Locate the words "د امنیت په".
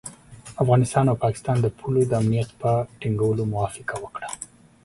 2.07-2.71